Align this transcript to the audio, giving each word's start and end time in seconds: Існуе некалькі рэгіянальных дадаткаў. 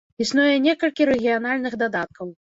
Існуе 0.23 0.53
некалькі 0.67 1.05
рэгіянальных 1.09 1.73
дадаткаў. 1.83 2.33